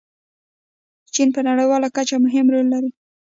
[1.13, 2.89] چین په نړیواله اقتصاد کې مهم رول لري.